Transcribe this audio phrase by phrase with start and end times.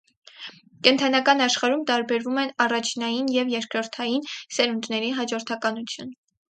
[0.87, 6.17] Կենդանական աշխարհում տարբերում են առաջնային և երկրորդային սերունդների հաջորդականություն։